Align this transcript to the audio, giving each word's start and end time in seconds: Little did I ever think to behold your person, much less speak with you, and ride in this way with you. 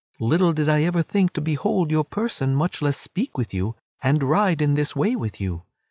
Little 0.19 0.51
did 0.51 0.67
I 0.67 0.81
ever 0.81 1.03
think 1.03 1.31
to 1.33 1.41
behold 1.41 1.91
your 1.91 2.03
person, 2.03 2.55
much 2.55 2.81
less 2.81 2.97
speak 2.97 3.37
with 3.37 3.53
you, 3.53 3.75
and 4.01 4.23
ride 4.23 4.59
in 4.59 4.73
this 4.73 4.95
way 4.95 5.15
with 5.15 5.39
you. 5.39 5.61